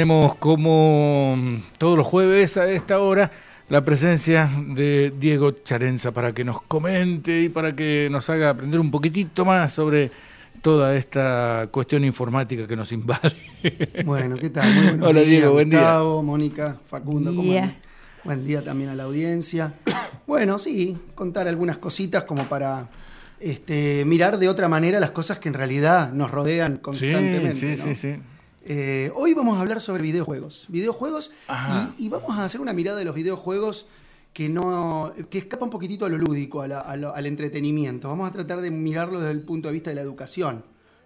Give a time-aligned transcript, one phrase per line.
[0.00, 1.36] Tenemos como
[1.76, 3.32] todos los jueves a esta hora
[3.68, 8.78] la presencia de Diego Charenza para que nos comente y para que nos haga aprender
[8.78, 10.12] un poquitito más sobre
[10.62, 13.32] toda esta cuestión informática que nos invade.
[14.04, 14.72] Bueno, ¿qué tal?
[14.72, 15.80] Muy buenos Hola días, Diego, buen día.
[15.80, 17.76] Gustavo, Mónica, Facundo, ¿cómo Día.
[18.22, 19.74] Buen día también a la audiencia.
[20.28, 22.88] Bueno, sí, contar algunas cositas como para
[23.40, 27.76] este, mirar de otra manera las cosas que en realidad nos rodean Sí, constantemente.
[27.76, 27.94] sí, ¿no?
[27.94, 28.14] sí, sí.
[28.70, 30.66] Eh, hoy vamos a hablar sobre videojuegos.
[30.68, 31.30] Videojuegos
[31.98, 33.86] y, y vamos a hacer una mirada de los videojuegos
[34.34, 38.08] que no que escapa un poquitito a lo lúdico, a la- a lo- al entretenimiento.
[38.08, 40.64] Vamos a tratar de mirarlo desde el punto de vista de la educación.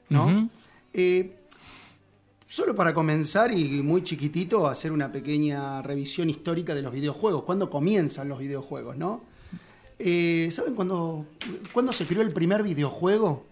[0.09, 0.51] ¿no?
[0.92, 1.38] Eh,
[2.48, 7.45] solo para comenzar y muy chiquitito, hacer una pequeña revisión histórica de los videojuegos.
[7.45, 8.96] ¿Cuándo comienzan los videojuegos?
[8.98, 9.23] ¿no?
[10.01, 11.26] Eh, ¿Saben cuándo,
[11.73, 13.45] cuándo se creó el primer videojuego?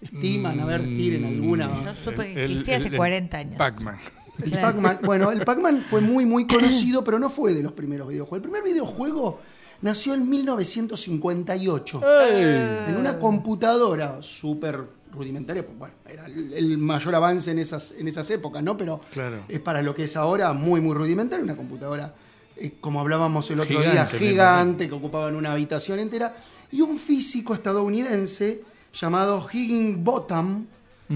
[0.00, 0.58] ¿Estiman?
[0.60, 1.70] A ver, tiren alguna.
[1.84, 3.56] Yo supe que El- existía el- hace el 40 años.
[3.56, 3.96] Pac-Man.
[4.42, 4.66] El Claro.
[4.68, 8.38] Pac-Man, bueno, el Pac-Man fue muy, muy conocido, pero no fue de los primeros videojuegos.
[8.38, 9.40] El primer videojuego
[9.82, 14.80] nació en 1958 en una computadora súper
[15.12, 15.64] rudimentaria.
[15.64, 18.76] pues, Bueno, era el mayor avance en esas, en esas épocas, ¿no?
[18.76, 19.40] Pero Claro.
[19.48, 21.42] es para lo que es ahora muy, muy rudimentaria.
[21.44, 22.14] Una computadora,
[22.56, 26.36] eh, como hablábamos el otro día, Gigante, que ocupaba en una habitación entera.
[26.72, 30.66] Y un físico estadounidense llamado Higginbotham,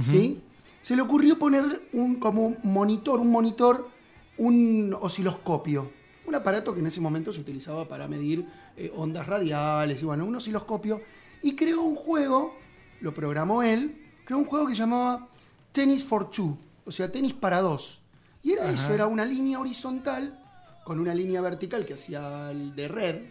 [0.03, 0.41] ¿sí?
[0.81, 3.89] Se le ocurrió poner un como monitor, un monitor,
[4.39, 5.91] un osciloscopio.
[6.27, 10.25] Un aparato que en ese momento se utilizaba para medir eh, ondas radiales y bueno,
[10.25, 11.01] un osciloscopio.
[11.43, 12.55] Y creó un juego,
[13.01, 15.29] lo programó él, creó un juego que se llamaba
[15.73, 18.03] Tennis for Two, o sea, tenis para dos.
[18.43, 20.39] Y era eso, era una línea horizontal
[20.85, 23.23] con una línea vertical que hacía el de red.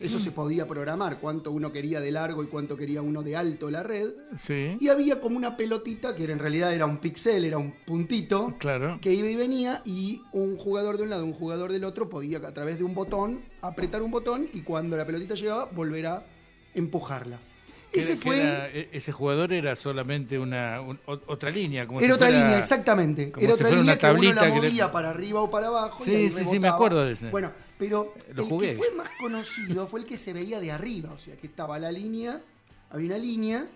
[0.00, 3.68] Eso se podía programar, cuánto uno quería de largo y cuánto quería uno de alto
[3.68, 4.10] la red.
[4.38, 8.54] Sí, Y había como una pelotita que en realidad era un pixel, era un puntito
[8.58, 8.98] claro.
[9.02, 12.38] que iba y venía y un jugador de un lado, un jugador del otro podía
[12.38, 16.22] a través de un botón apretar un botón y cuando la pelotita llegaba volver a
[16.74, 17.38] empujarla.
[17.90, 21.86] Ese fue era- e- ese jugador era solamente una un- otra línea.
[21.86, 23.32] Como era si otra fuera- línea, exactamente.
[23.32, 25.40] como Era si otra línea una que uno la tablita que le- movía para arriba
[25.40, 26.04] o para abajo.
[26.04, 27.30] Sí, y sí, sí, me acuerdo de ese.
[27.30, 28.70] Bueno, pero Lo el jugué.
[28.72, 31.12] que fue más conocido fue el que se veía de arriba.
[31.12, 32.40] O sea, que estaba la línea,
[32.90, 33.66] había una línea.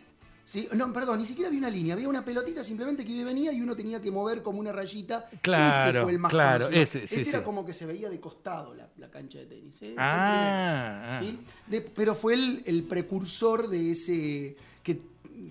[0.45, 0.69] ¿sí?
[0.75, 1.95] No, perdón, ni siquiera había una línea.
[1.95, 5.29] Había una pelotita simplemente que venía y uno tenía que mover como una rayita.
[5.41, 6.83] Claro, ese fue el más claro, conocido.
[6.83, 9.81] ese, sí, este era como que se veía de costado la, la cancha de tenis.
[9.83, 9.95] ¿eh?
[9.99, 11.47] Ah, primero, ¿sí?
[11.69, 15.01] De- pero fue el, el precursor de ese que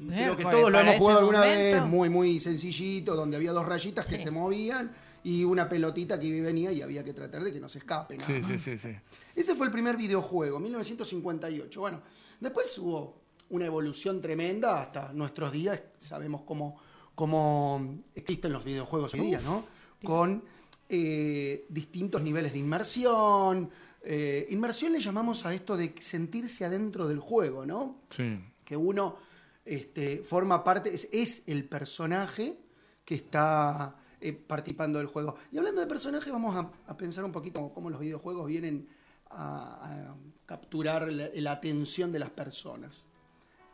[0.09, 1.81] creo que por- todos lo hemos jugado alguna momento.
[1.81, 4.25] vez, muy muy sencillito, donde había dos rayitas que Sí.
[4.25, 4.91] se movían
[5.23, 8.17] y una pelotita que venía y había que tratar de que no se escape.
[8.17, 8.95] nada sí, sí, sí, sí.
[9.35, 11.79] Ese fue el primer videojuego, 1958.
[11.79, 12.01] Bueno,
[12.39, 15.79] después hubo una evolución tremenda hasta nuestros días.
[15.99, 16.79] Sabemos cómo,
[17.15, 19.63] cómo existen los videojuegos hoy día, ¿no?
[20.03, 20.43] Con
[20.89, 23.69] eh, distintos niveles de inmersión.
[24.03, 27.99] Eh, inmersión le llamamos a esto de sentirse adentro del juego, ¿no?
[28.09, 28.39] Sí.
[28.65, 29.17] que uno
[29.65, 32.57] este, forma parte, es, es el personaje
[33.05, 35.35] que está eh, participando del juego.
[35.51, 38.87] Y hablando de personaje, vamos a, a pensar un poquito cómo los videojuegos vienen
[39.29, 40.15] a, a
[40.45, 43.07] capturar la, la atención de las personas.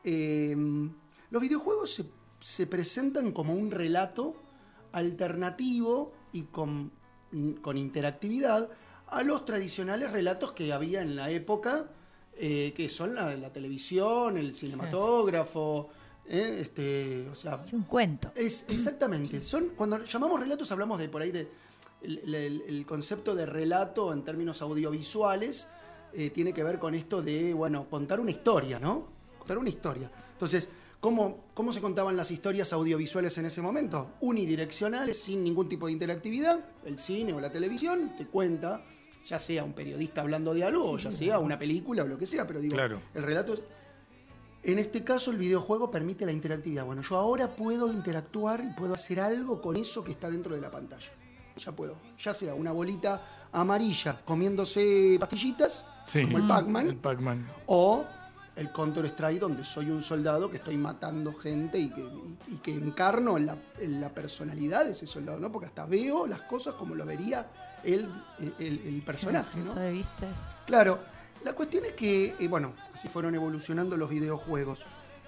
[0.04, 0.56] Eh,
[1.30, 2.06] los videojuegos se,
[2.40, 4.36] se presentan como un relato
[4.94, 6.92] alternativo y con,
[7.62, 8.70] con interactividad
[9.08, 11.90] a los tradicionales relatos que había en la época,
[12.34, 15.90] eh, que son la, la televisión, el cinematógrafo,
[16.28, 18.32] eh, este, o sea, Es un cuento.
[18.36, 19.42] es exactamente.
[19.44, 21.48] Son cuando llamamos relatos hablamos de por ahí de
[22.02, 25.68] el, el- el concepto de relato en términos audiovisuales
[26.14, 29.08] eh, tiene que ver con esto de bueno contar una historia, ¿no?
[29.40, 30.12] Contar una historia.
[30.34, 34.12] Entonces, ¿cómo, cómo se contaban las historias audiovisuales en ese momento?
[34.22, 36.60] Unidireccionales, sin ningún tipo de interactividad.
[36.86, 38.84] El cine o la televisión te cuenta,
[39.26, 42.26] ya sea un periodista hablando de algo, o ya sea una película o lo que
[42.26, 43.02] sea, pero digo, Claro.
[43.14, 43.62] el relato es
[44.72, 46.86] en este caso, el videojuego permite la interactividad.
[46.86, 50.62] Bueno, yo ahora puedo interactuar y puedo hacer algo con eso que está dentro de
[50.62, 51.10] la pantalla.
[51.58, 51.96] Ya puedo.
[52.20, 56.24] Ya sea una bolita amarilla comiéndose pastillitas, Sí.
[56.24, 57.48] como el Pac-Man, El Pac-Man.
[57.68, 58.06] o
[58.56, 62.74] el Counter-Strike, donde soy un soldado que estoy matando gente y que, y- y que
[62.74, 65.52] encarno la, en la personalidad de ese soldado, ¿no?
[65.52, 67.48] Porque hasta veo las cosas como lo vería
[67.84, 68.10] el,
[68.60, 69.74] el- el personaje, ¿no?
[70.66, 71.00] Claro,
[71.44, 74.86] la cuestión es que, eh, bueno, así fueron evolucionando los videojuegos.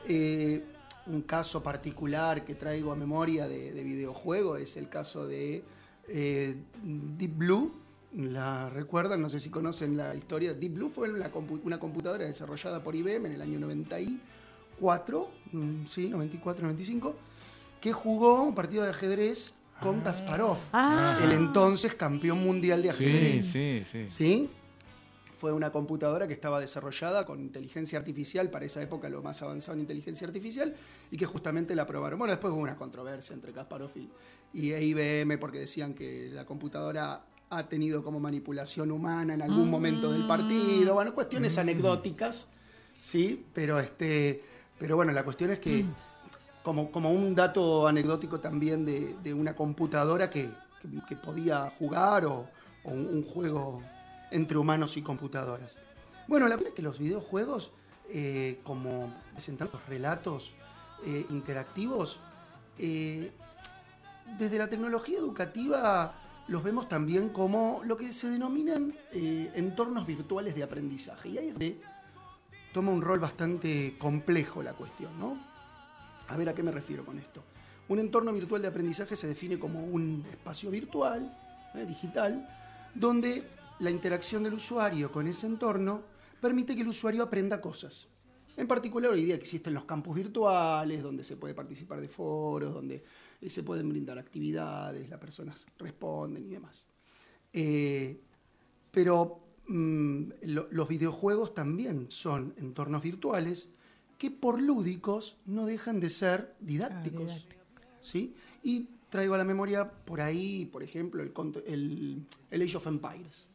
[0.07, 0.63] Eh,
[1.07, 5.63] un caso particular que traigo a memoria de, de videojuego es el caso de
[6.07, 7.71] eh, Deep Blue.
[8.15, 9.21] ¿La recuerdan?
[9.21, 10.53] No sé si conocen la historia.
[10.53, 15.85] Deep Blue fue una, compu- una computadora desarrollada por IBM en el año 94, mm,
[15.88, 17.15] sí, 94, 95,
[17.81, 21.17] que jugó un partido de ajedrez con Kasparov, Ah.
[21.23, 23.45] el entonces campeón mundial de Sí, ajedrez.
[23.45, 24.07] sí, sí.
[24.07, 24.50] ¿Sí?
[25.39, 29.75] Fue una computadora que estaba desarrollada con inteligencia artificial, para esa época lo más avanzado
[29.75, 30.75] en inteligencia artificial,
[31.12, 32.19] y que justamente la aprobaron.
[32.19, 34.09] Bueno, después hubo una controversia entre Kasparov y,
[34.53, 37.21] y IBM porque decían que la computadora
[37.51, 40.94] ha tenido como manipulación humana en algún momento del partido.
[40.95, 42.50] Bueno, cuestiones anecdóticas,
[43.00, 43.45] ¿sí?
[43.53, 44.44] Pero, este,
[44.77, 45.85] pero bueno, la cuestión es que,
[46.63, 50.50] como, como un dato anecdótico también de, de una computadora que,
[50.81, 52.45] que- que podía jugar o,
[52.83, 53.81] o un, un juego
[54.31, 55.78] entre humanos y computadoras.
[56.28, 57.72] Bueno, la verdad es que los videojuegos,
[58.10, 60.54] eh, como presentan los relatos
[61.06, 62.20] eh, interactivos,
[62.78, 63.31] eh,
[64.38, 66.14] desde la tecnología educativa
[66.48, 71.30] los vemos también como lo que se denominan entornos virtuales de aprendizaje.
[71.30, 71.76] Y ahí es
[72.74, 75.38] toma un rol bastante complejo la cuestión, ¿no?
[76.28, 77.44] A ver a qué me refiero con esto.
[77.88, 81.36] Un entorno virtual de aprendizaje se define como un espacio virtual,
[81.88, 82.48] digital,
[82.94, 83.48] donde
[83.80, 86.04] la interacción del usuario con ese entorno
[86.42, 88.08] permite que el usuario aprenda cosas.
[88.58, 93.04] En particular, hoy día existen los campus virtuales, donde se puede participar de foros, donde
[93.42, 96.86] eh, se pueden brindar actividades, las personas responden y demás.
[97.54, 98.20] Eh,
[98.92, 103.70] pero mm, lo- los videojuegos también son entornos virtuales
[104.18, 107.28] que por lúdicos no dejan de ser didácticos.
[107.28, 107.66] didácticos.
[108.02, 108.36] ¿sí?
[108.64, 111.31] Y traigo a la memoria por ahí, por ejemplo, el,
[111.66, 113.48] el- el Age of Empires,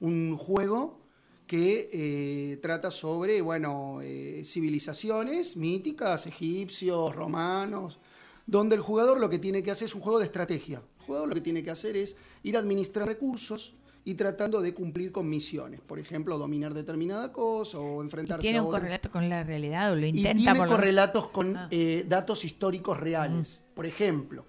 [0.00, 0.98] un juego
[1.46, 7.98] que eh, trata sobre, bueno, eh, civilizaciones míticas, egipcios, romanos,
[8.46, 10.82] donde el jugador lo que tiene que hacer es un juego de estrategia.
[11.00, 13.74] El jugador lo que tiene que hacer es ir a administrar recursos
[14.04, 15.80] y tratando de cumplir con misiones.
[15.80, 19.96] Por ejemplo, dominar determinada cosa o enfrentarse ¿Tiene a un correlato con la realidad o
[19.96, 21.68] lo Y intenta tiene por correlatos con Ah.
[21.70, 23.62] eh, datos históricos reales.
[23.74, 24.44] Por ejemplo,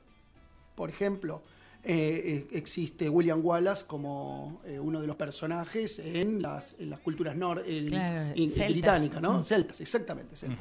[0.76, 1.42] por ejemplo,
[1.84, 7.00] eh, eh, existe William Wallace como eh, uno de los personajes en las, en las
[7.00, 8.32] culturas nor en- Claro,
[8.74, 9.44] británicas, ¿no?
[9.44, 10.60] Celtas, exactamente, celtas.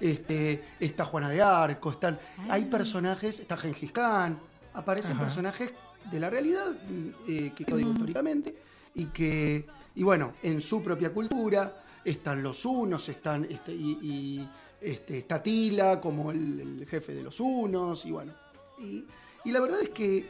[0.00, 2.18] Este, está Juana de Arco, están,
[2.48, 4.38] hay personajes, está Gengis Khan,
[4.74, 5.70] aparecen personajes
[6.10, 8.54] de la realidad, mm, eh, que lo digo históricamente,
[8.94, 14.48] y que, y bueno, en su propia cultura están los unos, están, este, y, y,
[14.80, 18.32] este, está Tila como el, el jefe de los unos, y bueno,
[18.80, 19.04] y,
[19.44, 20.28] y la verdad es que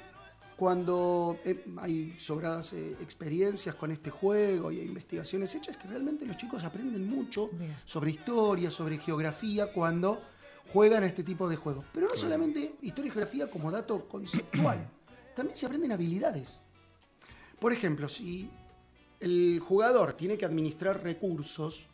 [0.56, 6.25] cuando eh, hay sobradas eh, experiencias con este juego y hay investigaciones hechas, que realmente
[6.25, 7.75] los chicos aprenden mucho Bien.
[7.85, 10.23] sobre historia, sobre geografía, cuando
[10.73, 11.85] juegan a este tipo de juegos.
[11.93, 14.89] Pero no solamente historia y geografía como dato conceptual,
[15.37, 16.61] también se aprenden habilidades.
[17.59, 18.49] Por ejemplo, si
[19.21, 21.87] el jugador tiene que administrar recursos,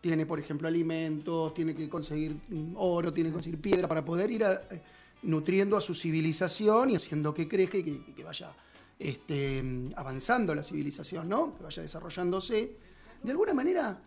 [0.00, 4.30] tiene, por ejemplo, alimentos, tiene que conseguir mm, oro, tiene que conseguir piedra para poder
[4.30, 4.80] ir a- eh,
[5.22, 8.52] nutriendo a su civilización y haciendo que crezca y que, que vaya
[8.98, 11.56] este, mm, avanzando la civilización, ¿no?
[11.56, 12.76] Que vaya desarrollándose.
[13.22, 14.02] De alguna manera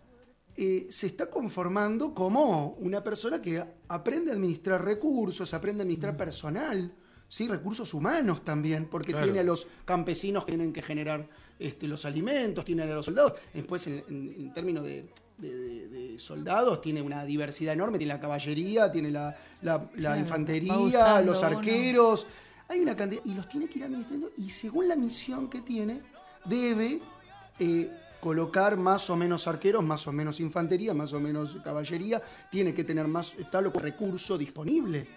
[0.56, 6.18] eh, se está conformando como una persona que aprende a administrar recursos, aprende a administrar
[6.18, 6.94] personal,
[7.28, 7.48] ¿sí?
[7.48, 9.25] recursos humanos también, porque Claro.
[9.28, 11.28] tiene a los campesinos que tienen que generar
[11.58, 13.34] este, los alimentos, tiene a los soldados.
[13.54, 15.10] Después, en, en- en términos de,
[15.41, 19.88] de- de- de soldados, tiene una diversidad enorme, tiene la caballería, tiene la, la- la
[19.88, 22.27] Claro, va infantería, usando los arqueros.
[22.69, 26.01] Hay una cantidad, y los tiene que ir administrando, y según la misión que tiene,
[26.45, 27.01] debe
[27.60, 27.89] eh,
[28.21, 32.83] colocar más o menos arqueros, más o menos infantería, más o menos caballería, tiene que
[32.83, 35.07] tener más tal recurso disponible.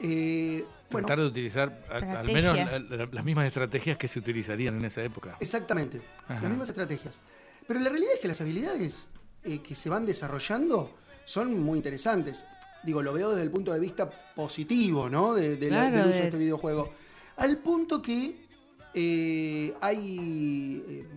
[0.00, 4.76] Eh, bueno, Tratar de utilizar al menos la- la- las mismas estrategias que se utilizarían
[4.76, 5.36] en esa época.
[5.40, 6.34] Exactamente, Ajá.
[6.40, 7.20] las mismas estrategias.
[7.66, 9.08] Pero la realidad es que las habilidades
[9.46, 10.90] eh, que se van desarrollando
[11.24, 12.44] son muy interesantes.
[12.84, 15.34] Digo, lo veo desde el punto de vista positivo, ¿no?
[15.34, 16.90] De, de la- Claro, del uso de- este videojuego.
[17.36, 18.46] Al punto que
[18.94, 21.08] eh, hay eh,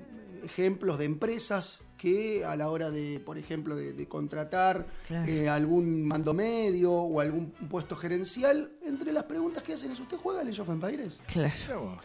[0.43, 5.29] ejemplos de empresas que a la hora de, por ejemplo, de, de contratar Claro.
[5.31, 10.17] eh, algún mando medio o algún puesto gerencial, entre las preguntas que hacen es, ¿usted
[10.17, 11.19] juega Age of Empires?
[11.27, 11.99] Claro.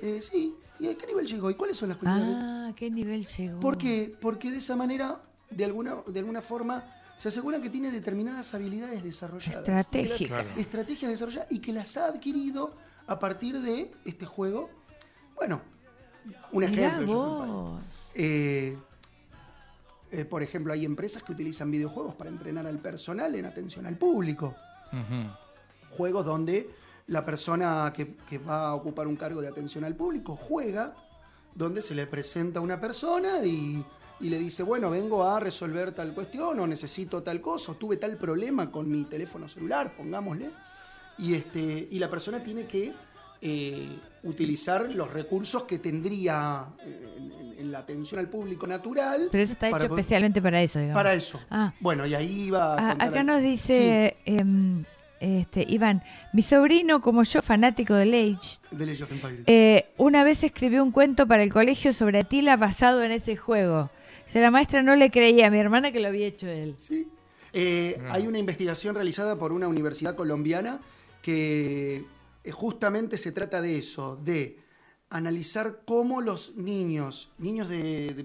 [0.00, 0.54] Eh, sí.
[0.80, 1.50] ¿Y a qué nivel llegó?
[1.50, 2.34] ¿Y cuáles son las cuestiones?
[2.38, 3.58] Ah, ¿qué nivel llegó?
[3.58, 4.14] ¿Por qué?
[4.20, 5.20] Porque de esa manera,
[5.50, 6.84] de alguna, de alguna forma,
[7.16, 9.56] se aseguran que tiene determinadas habilidades desarrolladas.
[9.58, 10.20] Estratégicas.
[10.20, 10.60] Y que las- Claro.
[10.60, 12.74] Estrategias desarrolladas y que las ha adquirido
[13.06, 14.70] a partir de este juego.
[15.34, 15.60] Bueno,
[16.52, 17.80] un ejemplo.
[18.14, 18.76] Eh,
[20.10, 23.96] eh, por ejemplo, hay empresas que utilizan videojuegos para entrenar al personal en atención al
[23.96, 24.54] público.
[25.90, 26.70] Juegos donde
[27.08, 30.94] la persona que, que va a ocupar un cargo de atención al público juega,
[31.54, 33.84] donde se le presenta una persona y,
[34.20, 37.96] y le dice, bueno, vengo a resolver tal cuestión o necesito tal cosa, o tuve
[37.98, 40.50] tal problema con mi teléfono celular, pongámosle.
[41.18, 42.92] Y, este, y la persona tiene que
[43.40, 49.28] eh, utilizar los recursos que tendría eh, en, en- en la atención al público natural.
[49.32, 50.98] Pero eso está hecho poder- especialmente para eso, digamos.
[50.98, 51.40] Para eso.
[51.50, 51.72] Ah.
[51.80, 54.84] Bueno, y ahí iba a Ah, acá nos dice em,
[55.20, 59.10] este, Iván, mi sobrino, como yo, fanático del Age, Sí, de Age of
[59.46, 63.90] eh, una vez escribió un cuento para el colegio sobre Atila basado en ese juego.
[64.28, 66.74] Si la maestra no le creía a mi hermana que lo había hecho él.
[66.78, 67.08] Sí.
[67.52, 70.80] Eh, Hay una investigación realizada por una universidad colombiana
[71.22, 72.04] que
[72.44, 74.58] eh, justamente se trata de eso, de
[75.10, 78.22] analizar cómo los niños, niños de, de-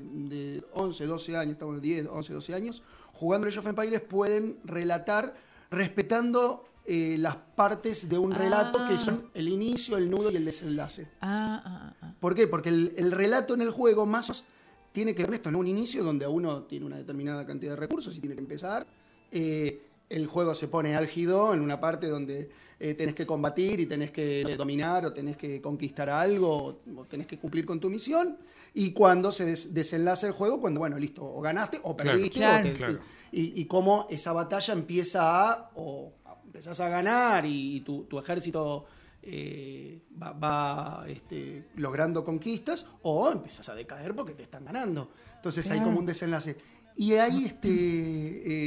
[0.57, 2.83] de 11, 12 años, estamos en 10, 11, 12 años,
[3.13, 5.33] jugando Age of Empires pueden relatar
[5.72, 8.89] respetando eh, las partes de un relato Ah.
[8.89, 11.07] que son el inicio, el nudo y el desenlace.
[11.22, 12.13] Ah, ah, ah.
[12.19, 12.48] ¿Por qué?
[12.48, 14.45] Porque el, el relato en el juego más o menos
[14.93, 15.59] tiene que ver con esto, ¿no?
[15.59, 18.85] Un inicio donde uno tiene una determinada cantidad de recursos y tiene que empezar.
[19.31, 23.85] Eh, el juego se pone álgido en una parte donde eh, tenés que combatir y
[23.88, 26.50] tenés que eh, dominar o tenés que conquistar algo
[26.95, 28.38] o, o tenés que cumplir con tu misión.
[28.75, 32.17] Y cuando se des- desenlaza el juego, cuando, bueno, listo, o ganaste o Claro.
[32.17, 32.39] perdiste.
[32.39, 32.63] o Claro.
[32.63, 33.00] te- Claro.
[33.31, 36.13] y, y cómo esa batalla empieza a, o
[36.45, 38.85] empezás a ganar y tu, tu ejército
[39.25, 45.12] eh, va, va, este, logrando conquistas o empezás a decaer porque te están ganando.
[45.36, 46.58] Entonces hay como un desenlace.
[46.96, 47.70] Y hay este,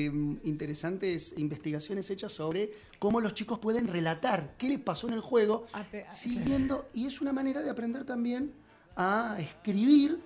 [0.07, 0.11] eh,
[0.43, 5.67] interesantes investigaciones hechas sobre cómo los chicos pueden relatar qué les pasó en el juego,
[6.09, 8.53] siguiendo, y es una manera de aprender también
[8.97, 10.19] a escribir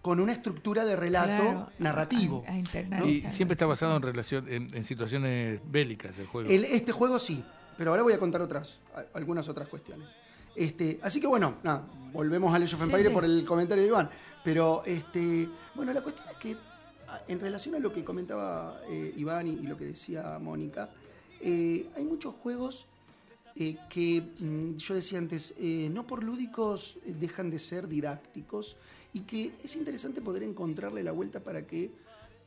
[0.00, 2.42] con una estructura de relato Claro, narrativo.
[2.48, 6.48] a- a Y siempre está basado en relación en, en situaciones bélicas el juego.
[6.50, 7.44] El- este juego sí,
[7.76, 8.80] pero ahora voy a contar otras,
[9.14, 10.10] algunas otras cuestiones.
[10.54, 13.14] Este, así que bueno, nada, volvemos al Age of Sí, Empires sí.
[13.14, 14.10] por el comentario de Iván.
[14.44, 16.56] Pero este, bueno, la cuestión es que
[17.28, 20.90] en relación a lo que comentaba eh, Iván y, y lo que decía Mónica,
[21.40, 22.86] eh, hay muchos juegos
[23.54, 28.76] eh, que mm, yo decía antes, no por lúdicos dejan de ser didácticos
[29.12, 31.90] y que es interesante poder encontrarle la vuelta para que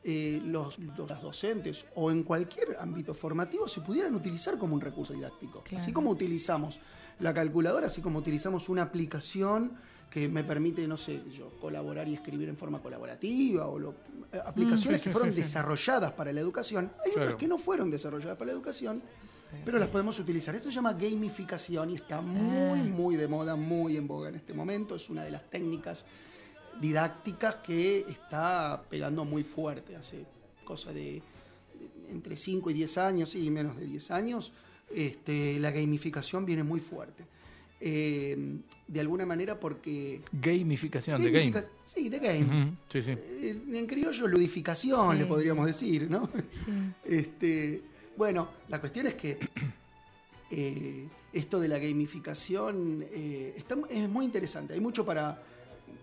[0.07, 5.13] eh, los, los docentes o en cualquier ámbito formativo se pudieran utilizar como un recurso
[5.13, 5.63] didáctico.
[5.63, 5.81] Claro.
[5.81, 6.79] Así como utilizamos
[7.19, 9.73] la calculadora, así como utilizamos una aplicación
[10.09, 13.95] que me permite, no sé, yo colaborar y escribir en forma colaborativa, o lo-
[14.31, 15.41] eh, aplicaciones sí, que fueron sí, sí.
[15.41, 16.91] desarrolladas para la educación.
[17.03, 17.29] Hay Claro.
[17.29, 19.01] otras que no fueron desarrolladas para la educación,
[19.65, 20.53] pero las podemos utilizar.
[20.53, 24.53] Esto se llama gamificación y está muy, muy de moda, muy en boga en este
[24.53, 24.95] momento.
[24.95, 26.05] Es una de las técnicas
[26.81, 29.95] didácticas que está pegando muy fuerte.
[29.95, 30.25] Hace
[30.63, 31.21] cosa de,
[31.73, 34.51] de entre 5 y 10 años, y menos de 10 años,
[34.93, 37.23] este, la gamificación viene muy fuerte.
[37.79, 40.21] Eh, de alguna manera porque...
[40.31, 41.53] Gamificación de game.
[41.83, 42.43] Sí, de game.
[42.65, 43.11] Ujú, Sí, sí.
[43.11, 45.19] Eh, En criollo, ludificación, Sí.
[45.19, 46.29] le podríamos decir, ¿no?
[46.65, 46.71] Sí.
[47.03, 47.81] Este,
[48.15, 49.37] bueno, la cuestión es que
[50.51, 54.73] eh, esto de la gamificación eh, está es muy interesante.
[54.73, 55.41] Hay mucho para,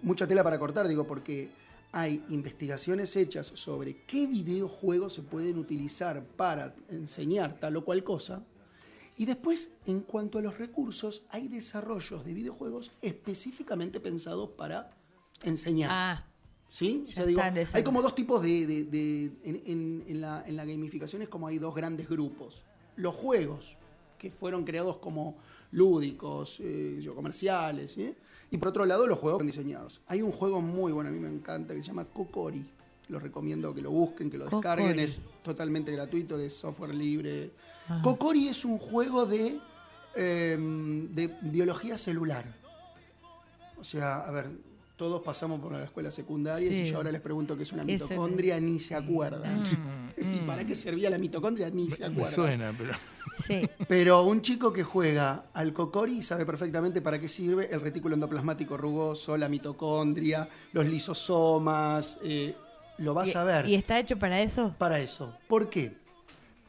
[0.03, 1.49] mucha tela para cortar, digo, porque
[1.93, 8.43] hay investigaciones hechas sobre qué videojuegos se pueden utilizar para enseñar tal o cual cosa.
[9.17, 14.91] Y después, en cuanto a los recursos, hay desarrollos de videojuegos específicamente pensados para
[15.43, 15.91] enseñar.
[15.93, 16.27] Ah,
[16.69, 17.05] ¿Sí?
[17.07, 17.43] O sea, digo,
[17.77, 18.67] hay como dos tipos de...
[18.67, 22.65] de- de- en, en- en la, en la gamificación es como hay dos grandes grupos.
[22.97, 23.77] Los juegos,
[24.19, 25.37] que fueron creados como
[25.73, 28.15] lúdicos, eh, yo, comerciales, ¿sí?
[28.53, 30.03] Y por otro lado los juegos son diseñados.
[30.07, 32.63] Hay un juego muy bueno, a mí me encanta, que se llama Kokori.
[33.09, 35.03] Lo recomiendo que lo busquen, que lo descarguen, Kokori.
[35.03, 37.51] es totalmente gratuito, de software libre.
[37.89, 38.03] Ah.
[38.05, 39.59] Kokori es un juego de,
[40.15, 42.45] eh, de biología celular.
[43.79, 44.51] O sea, a ver,
[45.03, 46.85] todos pasamos por la escuela secundaria y Sí.
[46.87, 49.65] si yo ahora les pregunto qué es una ¿Qué es el- mitocondria, ni se acuerdan.
[50.15, 50.47] Mm, ¿Y mm.
[50.47, 51.71] para qué servía la mitocondria?
[51.71, 52.35] Ni se Me acuerdan.
[52.35, 52.93] suena, pero.
[53.45, 53.69] sí.
[53.89, 58.77] Pero un chico que juega al cocori sabe perfectamente para qué sirve el retículo endoplasmático
[58.77, 62.19] rugoso, la mitocondria, los lisosomas.
[62.23, 62.55] eh,
[62.99, 64.75] lo vas Y- a ver ¿Y está hecho para eso?
[64.79, 65.35] para eso.
[65.49, 65.97] ¿Por qué?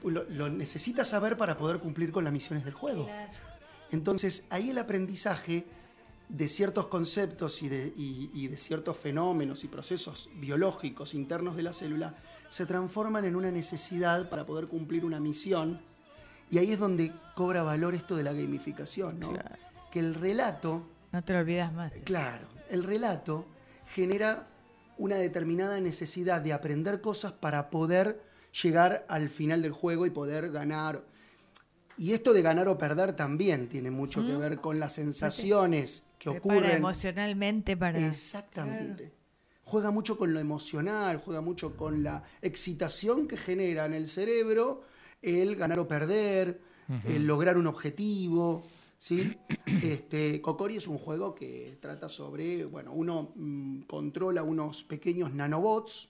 [0.03, 3.07] Lo, lo necesitas saber para poder cumplir con las misiones del juego.
[3.91, 5.65] Entonces, ahí el aprendizaje
[6.33, 11.61] de ciertos conceptos y de, y- y de ciertos fenómenos y procesos biológicos internos de
[11.61, 12.15] la célula
[12.49, 15.79] se transforman en una necesidad para poder cumplir una misión.
[16.49, 19.29] Y ahí es donde cobra valor esto de la gamificación, ¿no?
[19.33, 19.55] Claro.
[19.91, 21.91] Que el relato No te lo olvidas más.
[22.03, 23.45] Claro, el relato
[23.93, 24.47] genera
[24.97, 28.21] una determinada necesidad de aprender cosas para poder
[28.63, 31.03] llegar al final del juego y poder ganar.
[31.97, 36.31] Y esto de ganar o perder también tiene mucho que ver con las sensaciones que
[36.31, 36.77] Prepara ocurren.
[36.77, 38.07] emocionalmente para...
[38.07, 39.11] Exactamente.
[39.63, 44.83] Juega mucho con lo emocional, juega mucho con la excitación que genera en el cerebro
[45.21, 46.59] el ganar o perder,
[47.05, 48.63] el lograr un objetivo.
[48.97, 49.35] ¿sí?
[49.65, 56.09] Este, Kokori es un juego que trata sobre, bueno, uno mm, controla unos pequeños nanobots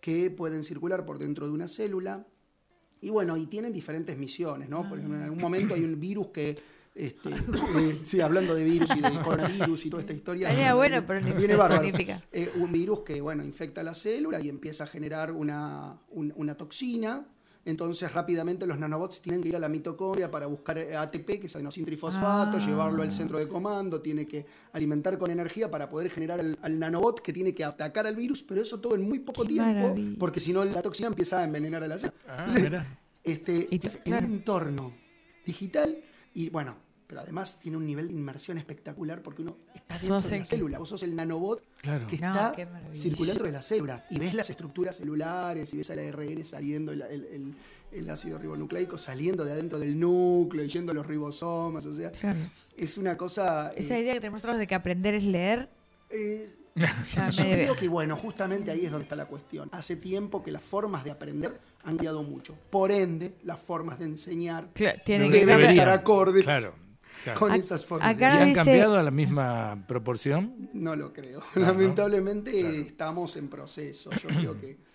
[0.00, 2.26] que pueden circular por dentro de una célula.
[3.00, 4.88] Y bueno, y tienen diferentes misiones, ¿no?
[4.88, 6.58] Por ejemplo, en algún momento hay un virus que
[6.94, 7.28] este,
[7.78, 10.48] eh, sí, hablando de virus y de coronavirus y toda esta historia.
[10.48, 11.82] Estaría bueno, pero viene bárbaro.
[12.32, 16.56] Eh, un virus que, bueno, infecta la célula y empieza a generar una, un- una
[16.56, 17.24] toxina.
[17.68, 21.54] Entonces, rápidamente los nanobots tienen que ir a la mitocondria para buscar ATP, que es
[21.54, 22.60] adenosíntrifosfato, Ah.
[22.66, 26.78] llevarlo al centro de comando, tiene que alimentar con energía para poder generar el- al
[26.78, 29.72] nanobot que tiene que atacar al virus, pero eso todo en muy poco Qué tiempo,
[29.82, 30.16] maravilla.
[30.18, 32.14] porque si no la toxina empieza a envenenar a la célula.
[32.26, 32.46] Ah,
[33.22, 34.26] este, es en claro.
[34.26, 34.92] un entorno
[35.44, 35.98] digital
[36.32, 36.74] y bueno,
[37.08, 40.78] pero además tiene un nivel de inmersión espectacular porque uno está dentro de la célula,
[40.78, 42.06] vos sos el nanobot Claro.
[42.06, 43.02] que No, está maravilla.
[43.02, 47.02] circulando de la célula y ves las estructuras celulares y ves al ARN saliendo el,
[47.02, 47.54] el- el-
[47.90, 52.10] el ácido ribonucleico saliendo de adentro del núcleo y yendo a los ribosomas, o sea,
[52.12, 52.38] Claro.
[52.76, 53.72] es una cosa...
[53.74, 55.70] Esa eh, idea que tenemos todos de que aprender es leer,
[56.10, 56.46] eh,
[57.14, 59.70] ya yo creo que, bueno, justamente ahí es donde está la cuestión.
[59.72, 62.54] Hace tiempo que las formas de aprender han cambiado mucho.
[62.68, 66.74] Por ende, las formas de enseñar Cla- tienen Deben que estar acordes Claro,
[67.32, 67.40] claro.
[67.40, 68.08] con Ac- esas formas.
[68.14, 70.68] acá ¿Y nos han dice- cambiado a la misma proporción?
[70.72, 71.42] No lo creo.
[71.54, 71.62] ¿no?
[71.62, 72.74] Lamentablemente Claro.
[72.76, 74.10] estamos en proceso.
[74.12, 74.88] Yo creo que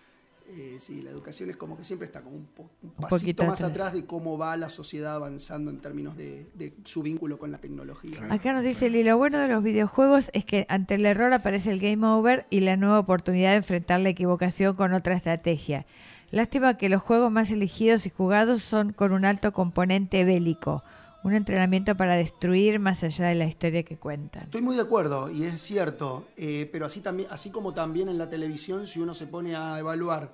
[0.56, 3.10] eh, sí, la educación es como que siempre está como un, po- un Un pasito
[3.18, 3.72] poquito más atrás.
[3.88, 7.58] atrás de cómo va la sociedad avanzando en términos de, de su vínculo con la
[7.58, 8.18] tecnología.
[8.18, 8.32] Claro.
[8.34, 11.72] Acá nos dice, y lo bueno de los videojuegos es que ante el error aparece
[11.72, 15.88] el game over y la nueva oportunidad de enfrentar la equivocación con otra estrategia.
[16.30, 20.84] Lástima que los juegos más elegidos y jugados son con un alto componente bélico,
[21.24, 24.44] un entrenamiento para destruir más allá de la historia que cuentan.
[24.44, 28.18] Estoy muy de acuerdo y es cierto, eh, pero así, también, así como también en
[28.18, 30.32] la televisión, si uno se pone a evaluar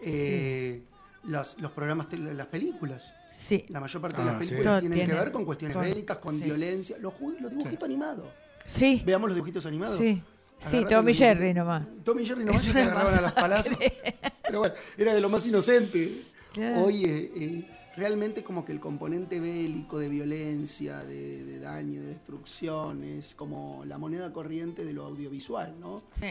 [0.00, 0.82] eh,
[1.24, 4.48] las- los programas, las películas, Sí, la mayor parte Ah, de las sí.
[4.54, 6.44] películas tienen tiene- que ver con cuestiones con- bélicas, con sí.
[6.44, 8.26] violencia, los, los dibujitos animados.
[8.64, 9.98] sí, Veamos los dibujitos animados.
[9.98, 10.22] sí.
[10.58, 11.86] Sí, Tommy los Jerry nomás.
[12.02, 13.76] Tommy y Jerry nomás ya se agarraban a las palazos.
[14.42, 16.10] Pero bueno, era de lo más inocente.
[16.56, 16.86] Claro.
[16.86, 22.08] Hoy eh, eh, realmente como que el componente bélico de violencia, de, de daño, de
[22.08, 26.02] destrucción, es como la moneda corriente de lo audiovisual, ¿no?
[26.12, 26.28] Sí.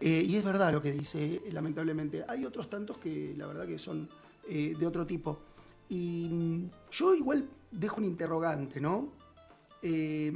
[0.00, 2.24] Eh, y es verdad lo que dice, lamentablemente.
[2.26, 4.08] Hay otros tantos que la verdad que son
[4.48, 5.38] eh, de otro tipo.
[5.90, 9.12] Y mm, yo igual dejo un interrogante, ¿no?
[9.82, 10.32] Eh,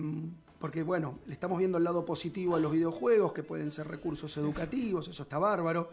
[0.59, 4.37] porque bueno, le estamos viendo el lado positivo a los videojuegos, que pueden ser recursos
[4.37, 5.89] educativos, eso está bárbaro.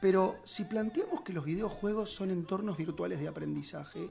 [0.00, 4.10] Pero si planteamos que los videojuegos son entornos virtuales de aprendizaje,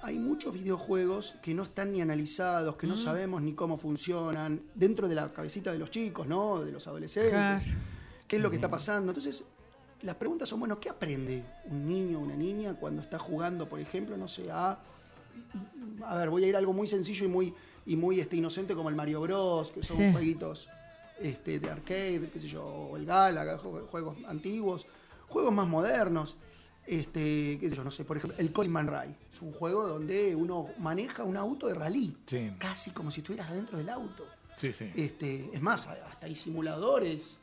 [0.00, 5.08] hay muchos videojuegos que no están ni analizados, que no sabemos ni cómo funcionan, dentro
[5.08, 6.60] de la cabecita de los chicos, ¿no?
[6.60, 7.32] De los adolescentes.
[7.32, 7.62] Claro.
[8.28, 9.12] ¿Qué es lo que está pasando?
[9.12, 9.44] Entonces,
[10.02, 13.80] las preguntas son, bueno, ¿qué aprende un niño o una niña cuando está jugando, por
[13.80, 14.78] ejemplo, no sé, a...
[16.04, 17.54] A ver, voy a ir a algo muy sencillo y muy,
[17.86, 20.12] y muy este, inocente como el Mario Bros, que son Sí.
[20.12, 20.68] jueguitos
[21.20, 24.86] este, de arcade, qué sé yo, o el jue- juegos antiguos,
[25.34, 26.36] juegos más modernos.
[26.86, 29.14] Este, qué sé yo, no sé, por ejemplo, el Coleman Ray.
[29.32, 32.16] Es un juego donde uno maneja un auto de rally.
[32.26, 32.50] Sí.
[32.58, 34.26] Casi como si estuvieras adentro del auto.
[34.56, 34.90] Sí, sí.
[34.94, 37.38] Este, es más, hasta hay simuladores.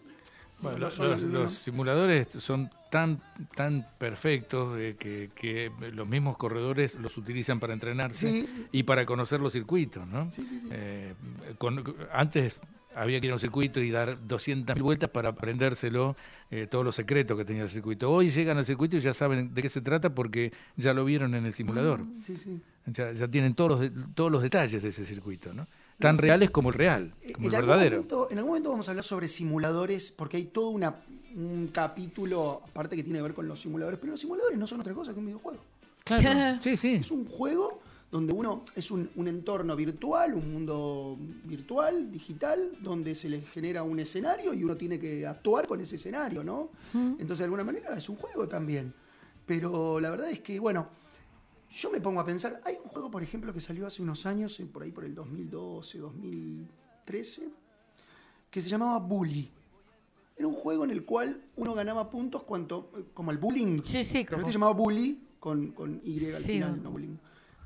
[0.62, 3.20] Bueno, No los, solo- los- los simuladores son tan
[3.56, 8.68] tan perfectos eh, que, que los mismos corredores los utilizan para entrenarse Sí.
[8.72, 10.30] y para conocer los circuitos, ¿no?
[10.30, 10.68] Sí, sí, sí.
[10.72, 11.16] Eh,
[11.58, 12.60] con- antes
[12.96, 16.16] había que ir a un circuito y dar 200.000 vueltas para aprendérselo,
[16.50, 18.12] eh, todos los secretos que tenía el circuito.
[18.12, 21.34] Hoy llegan al circuito y ya saben de qué se trata porque ya lo vieron
[21.36, 22.02] en el simulador.
[22.22, 22.60] Sí, sí.
[22.88, 25.68] Ya, ya tienen todos los, todos los detalles de ese circuito, ¿no?
[26.00, 27.96] Tan reales como el real, Eh, como el en, algún verdadero.
[27.98, 30.96] momento, en algún momento vamos a hablar sobre simuladores, porque hay todo una,
[31.36, 34.82] un capítulo aparte que tiene que ver con los simuladores, pero los simuladores no son
[34.82, 35.60] otra cosa que un videojuego.
[36.04, 36.96] Claro, sí, sí.
[36.96, 37.81] Es un juego
[38.12, 43.84] donde uno es un, un entorno virtual, un mundo virtual, digital, donde se le genera
[43.84, 46.70] un escenario y uno tiene que actuar con ese escenario, ¿no?
[46.94, 48.94] Entonces, de alguna manera, es un juego también.
[49.46, 50.90] Pero la verdad es que, bueno,
[51.70, 54.60] yo me pongo a pensar, hay un juego, por ejemplo, que salió hace unos años,
[54.60, 57.50] eh, por ahí por el 2012, 2013,
[58.50, 59.50] que se llamaba Bully.
[60.36, 63.80] Era un juego en el cual uno ganaba puntos cuanto, eh, como el bullying.
[63.86, 66.84] Sí, sí, Pero como- este se llamaba Bully con, con Y al Sí, final, un-
[66.84, 67.16] no bullying.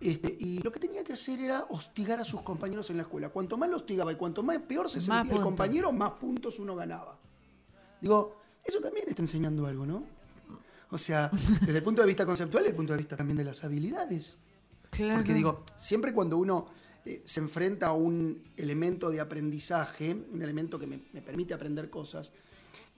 [0.01, 3.29] Este, y lo que tenía que hacer era hostigar a sus compañeros en la escuela.
[3.29, 6.59] Cuanto más lo hostigaba y cuanto más peor se Más sentía el compañero, más puntos
[6.59, 7.17] uno ganaba.
[8.01, 10.03] Digo, eso también está enseñando algo, ¿no?
[10.91, 11.29] O sea,
[11.61, 13.63] desde el punto de vista conceptual y desde el punto de vista también de las
[13.63, 14.37] habilidades.
[14.89, 15.15] Claro.
[15.15, 16.67] Porque digo, siempre cuando uno
[17.05, 21.89] eh, se enfrenta a un elemento de aprendizaje, un elemento que me, me permite aprender
[21.89, 22.33] cosas,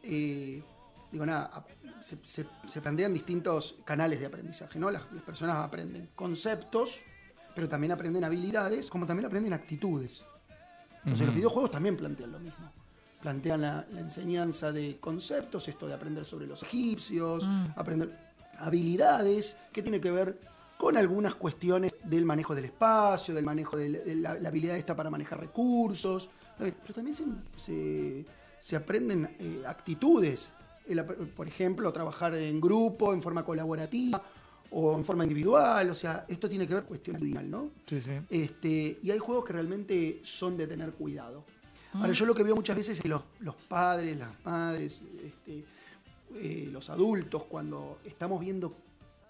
[0.03, 0.61] eh,
[1.11, 1.65] digo, nada,
[2.01, 4.89] se, se- se plantean distintos canales de aprendizaje, ¿no?
[4.91, 6.99] Las, las personas aprenden conceptos,
[7.55, 10.23] pero también aprenden habilidades, como también aprenden actitudes.
[10.99, 12.71] Entonces los videojuegos también plantean lo mismo.
[13.21, 18.15] Plantean la, la enseñanza de conceptos, esto de aprender sobre los egipcios, aprender
[18.59, 20.39] habilidades que tiene que ver
[20.77, 25.39] con algunas cuestiones del manejo del espacio, del manejo de la, habilidad esta para manejar
[25.39, 28.25] recursos, pero también se, se-
[28.59, 30.51] se aprenden eh, actitudes,
[30.87, 34.23] El ap- por ejemplo, trabajar en grupo, en forma colaborativa
[34.71, 37.71] o en forma individual, o sea, esto tiene que ver individual, ¿no?
[37.85, 38.11] Sí, sí.
[38.29, 41.45] Este, y hay juegos que realmente son de tener cuidado.
[41.93, 45.63] Ahora, yo lo que veo muchas veces es que los, los padres, las madres, este,
[46.35, 48.75] eh, los adultos, cuando estamos viendo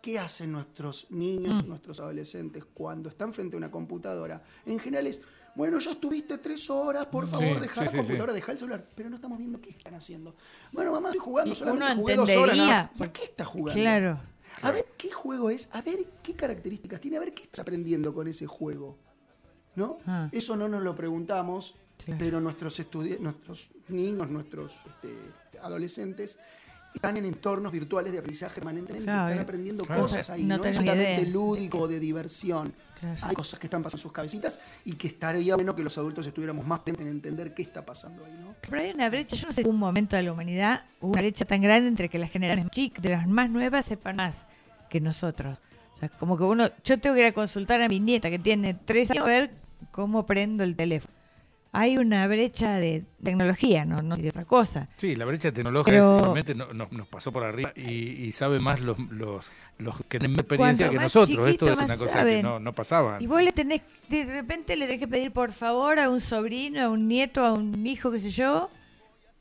[0.02, 5.22] qué hacen nuestros niños, nuestros adolescentes, cuando están frente a una computadora, en general es,
[5.58, 8.36] bueno, ya estuviste tres horas, por Sí, favor, deja sí, la sí, computadora, sí.
[8.39, 10.36] deja el celular, pero no estamos viendo qué están haciendo.
[10.72, 12.58] Bueno, mamá, estoy jugando, Y solamente uno jugué dos horas.
[12.58, 12.78] nada más.
[12.78, 13.82] ¿Y entendería, a qué está jugando?
[13.82, 14.20] Claro.
[14.62, 18.13] A ver qué juego es, a ver qué características tiene, a ver qué estás aprendiendo
[18.13, 18.98] con ese juego.
[19.76, 19.98] ¿No?
[20.08, 20.30] Ah.
[20.32, 22.20] Eso no nos lo preguntamos, Claro.
[22.20, 22.80] pero nuestros
[23.20, 25.17] nuestros niños, nuestros este,
[25.62, 26.39] adolescentes
[26.98, 29.42] están en entornos virtuales de aprendizaje permanentemente, Claro, están eh.
[29.42, 30.02] aprendiendo Claro.
[30.02, 32.74] cosas ahí, No no, es solamente lúdico de diversión.
[33.00, 33.16] Claro.
[33.22, 36.26] Hay cosas que están pasando en sus cabecitas y que estaría bueno que los adultos
[36.26, 38.56] estuviéramos más pendientes en entender qué está pasando ahí, ¿no?
[38.68, 41.46] Pero hay una brecha, yo no sé un momento de la humanidad, hubo una brecha
[41.46, 44.36] tan grande entre que las generaciones chicas, de las más nuevas, sepan más
[44.90, 45.60] que nosotros.
[45.96, 48.40] O sea, como que uno, yo tengo que ir a consultar a mi nieta que
[48.40, 49.52] tiene tres años a ver
[49.92, 51.14] cómo prendo el teléfono.
[51.80, 54.90] Hay una brecha de tecnología, no, no de otra cosa.
[54.98, 57.82] Sí, la brecha tecnológica realmente no- no- nos pasó por arriba y,
[58.26, 61.50] y sabe más los, los, los que tienen experiencia que nosotros.
[61.50, 63.18] Esto es una cosa que no, no pasaba.
[63.20, 66.82] Y vos le tenés, de repente le tenés que pedir por favor a un sobrino,
[66.82, 68.72] a un nieto, a un hijo, qué sé yo,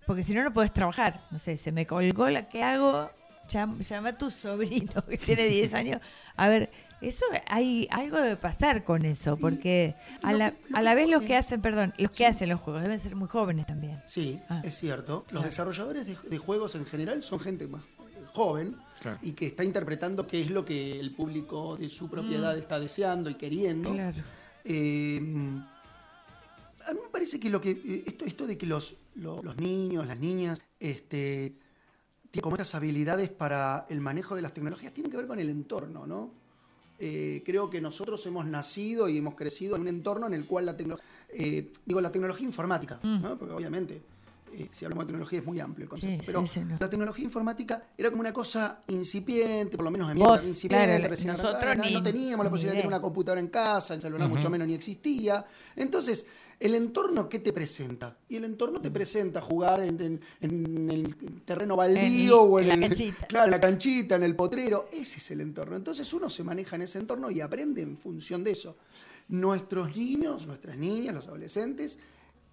[0.06, 1.24] porque si no, no podés trabajar.
[1.30, 3.10] No sé, se me colgó la que hago,
[3.48, 6.00] Llam- llama a tu sobrino que tiene 10 años.
[6.36, 10.94] A ver, eso hay algo debe pasar con eso, porque a lo la, a la
[10.94, 14.02] vez los que hacen, perdón, los que hacen los juegos deben ser muy jóvenes también.
[14.06, 14.62] Sí, Ah.
[14.64, 15.18] es cierto.
[15.24, 15.44] Los Claro.
[15.46, 17.82] desarrolladores de, de juegos en general son gente más
[18.32, 19.18] joven Claro.
[19.22, 23.30] y que está interpretando qué es lo que el público de su propiedad está deseando
[23.30, 23.90] y queriendo.
[23.90, 23.94] Mm.
[23.94, 24.22] Claro.
[24.64, 25.16] Eh,
[26.86, 30.06] a mí me parece que lo que esto, esto de que los, lo- los niños,
[30.06, 31.56] las niñas, este,
[32.30, 35.48] tienen como estas habilidades para el manejo de las tecnologías, tiene que ver con el
[35.48, 36.45] entorno, ¿no?
[36.98, 40.66] Eh, creo que nosotros hemos nacido y hemos crecido en un entorno en el cual
[40.66, 41.06] la tecnología,
[41.84, 43.36] digo, la tecnología informática, ¿no?
[43.36, 44.00] porque obviamente
[44.54, 46.76] eh, si hablamos de tecnología es muy amplio el concepto, Sí, pero sí, sí, no.
[46.78, 50.86] la tecnología informática era como una cosa incipiente, por lo menos en mi Vos, incipiente,
[50.96, 54.00] claro, recién nosotros ni- no teníamos la posibilidad de tener una computadora en casa, el
[54.00, 55.44] celular mucho menos ni existía.
[55.74, 56.26] Entonces,
[56.58, 58.16] el entorno, ¿qué te presenta?
[58.30, 62.68] Y el entorno te presenta jugar en, en- en el terreno baldío En- o en
[62.68, 63.26] la canchita.
[63.26, 64.88] claro, la canchita, en el potrero.
[64.90, 65.76] Ese es el entorno.
[65.76, 68.76] Entonces uno se maneja en ese entorno y aprende en función de eso.
[69.28, 71.98] Nuestros niños, nuestras niñas, los adolescentes,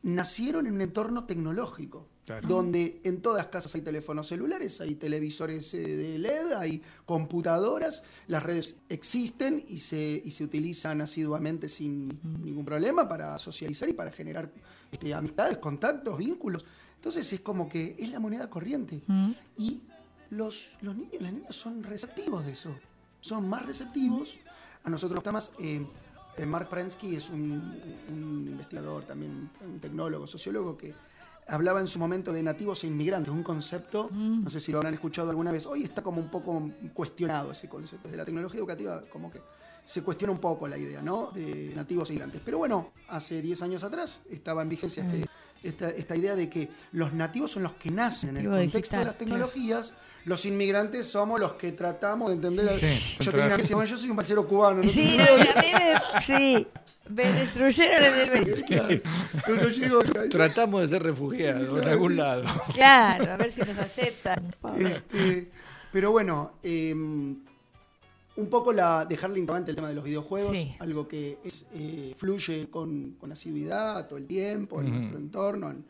[0.03, 2.47] nacieron en un entorno tecnológico, Claro.
[2.47, 8.05] donde en todas las casas hay teléfonos celulares, hay televisores eh, de LED, hay computadoras,
[8.27, 12.07] las redes existen y se, y se utilizan asiduamente sin
[12.41, 14.49] ningún problema para socializar y para generar
[14.89, 16.63] este, amistades, contactos, vínculos.
[16.95, 19.01] Entonces es como que es la moneda corriente.
[19.57, 19.81] Y
[20.29, 22.73] los, los niños y las niñas son receptivos de eso,
[23.19, 24.35] son más receptivos.
[24.85, 25.51] A nosotros nos está más...
[25.59, 25.85] eh,
[26.47, 30.93] Mark Prensky es un, un investigador, también un tecnólogo, sociólogo, que
[31.47, 34.93] hablaba en su momento de nativos e inmigrantes, un concepto, no sé si lo habrán
[34.93, 38.07] escuchado alguna vez, hoy está como un poco cuestionado ese concepto.
[38.07, 39.41] Desde la tecnología educativa como que
[39.85, 41.31] se cuestiona un poco la idea, ¿no?
[41.31, 42.41] De nativos e inmigrantes.
[42.43, 45.29] Pero bueno, hace 10 años atrás estaba en vigencia este-
[45.63, 49.05] esta, esta idea de que los nativos son los que nacen en el contexto de
[49.05, 49.93] las tecnologías,
[50.25, 52.79] los inmigrantes somos los que tratamos de entender...
[52.79, 54.83] Sí, yo tenía que bueno, yo soy un parcero cubano.
[54.83, 55.53] no Sí, no, idea.
[55.55, 56.67] a mí me, sí,
[57.09, 58.63] me destruyeron en el.
[58.65, 59.69] Claro.
[59.69, 62.43] Llego, Tratamos de ser refugiados en algún lado.
[62.73, 64.53] Claro, a ver si nos aceptan.
[64.77, 65.49] Este,
[65.91, 66.93] pero bueno, eh,
[68.35, 70.75] un poco la, dejarle interrogante el tema de los videojuegos, Sí.
[70.79, 75.69] algo que es, eh, fluye con, con asiduidad todo el tiempo en nuestro entorno.
[75.71, 75.85] en-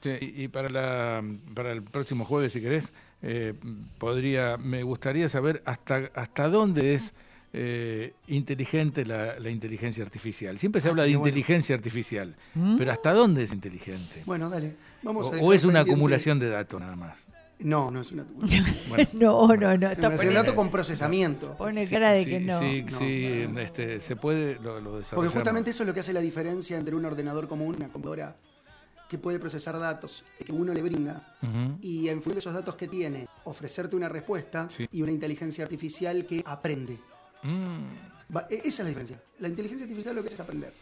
[0.00, 1.24] Sí, y para, la,
[1.54, 3.54] para el próximo jueves, si querés, eh,
[3.98, 7.14] podría, me gustaría saber hasta, hasta dónde es
[7.52, 10.58] eh, inteligente la, la inteligencia artificial.
[10.58, 11.26] Siempre se Ah, habla de bueno.
[11.26, 12.36] inteligencia artificial,
[12.76, 14.22] pero ¿hasta dónde es inteligente?
[14.26, 14.76] Bueno, dale.
[15.02, 17.26] Vamos O, a o es una acumulación de datos nada más.
[17.60, 18.64] No, no es una acumulación.
[18.88, 21.56] Bueno, No, no, no, Es poniendo, dato con procesamiento.
[21.56, 22.58] pone sí, cara de sí, que no.
[22.60, 23.60] Sí, No, sí, no, no.
[23.60, 26.94] este, se puede, lo, lo Porque justamente eso es lo que hace la diferencia entre
[26.94, 28.36] un ordenador común una computadora
[29.08, 31.34] que puede procesar datos que uno le brinda
[31.80, 34.86] y en función de esos datos que tiene, ofrecerte una respuesta Sí.
[34.92, 36.98] y una inteligencia artificial que aprende.
[37.42, 39.22] Mm, Va- e- esa es la diferencia.
[39.38, 40.72] La inteligencia artificial lo que hace es aprender.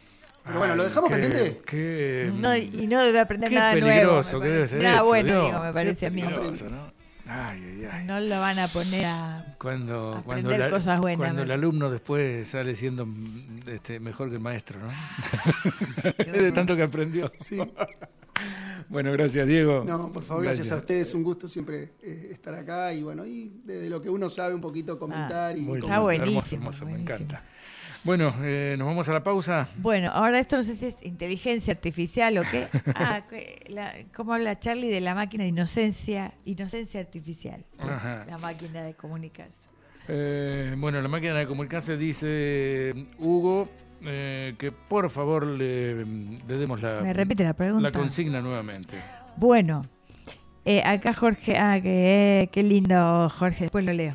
[0.47, 1.61] Pero bueno, ¿lo dejamos Qué- pendiente?
[1.67, 4.43] Qué, No, y no debe aprender qué nada peligroso nuevo.
[4.45, 6.23] que me debe ser Nada eso, bueno, digo, me parece a mí.
[6.23, 6.97] ¿no?
[7.29, 8.05] Ay, ay, ay.
[8.07, 9.57] No lo van a poner a...
[9.59, 13.99] Cuando, Aprender cuando, la- cosas buenas, cuando el me- alumno después sale siendo mm, este,
[13.99, 14.89] mejor que el maestro, ¿no?
[16.33, 17.33] de tanto que aprendió.
[17.37, 17.61] Sí.
[18.91, 19.83] Bueno, gracias, Diego.
[19.87, 21.13] No, por favor, gracias, a ustedes.
[21.15, 24.61] Un gusto siempre eh, estar acá y bueno, y desde lo que uno sabe un
[24.61, 27.15] poquito comentar y Muy Está buenísimo, Hermoso, hermoso, me buenísimo.
[27.17, 27.43] encanta.
[28.07, 29.69] Bueno, eh, nos vamos a la pausa.
[29.79, 32.69] Bueno, ahora esto no sé si es inteligencia artificial o qué.
[32.95, 33.23] Ah,
[33.69, 36.33] la- ¿cómo habla Charlie de la máquina de inocencia?
[36.45, 37.65] Inocencia artificial.
[37.79, 38.25] Ajá.
[38.29, 39.59] La máquina de comunicarse.
[40.09, 43.69] Eh, bueno, la máquina de comunicarse dice Hugo
[44.03, 47.91] eh, que por favor le, le demos la, Me repite la pregunta.
[47.91, 48.99] la consigna nuevamente.
[49.37, 49.85] Bueno,
[50.65, 54.15] eh, acá Jorge, ah, que, qué lindo Jorge, después lo leo,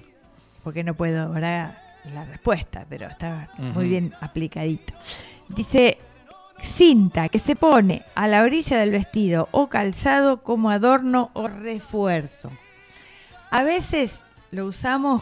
[0.63, 1.80] porque no puedo ahora
[2.13, 4.93] la respuesta, pero está muy bien aplicadito.
[5.49, 5.97] Dice,
[6.61, 12.51] cinta que se pone a la orilla del vestido o calzado como adorno o refuerzo.
[13.49, 14.13] A veces
[14.51, 15.19] lo usamos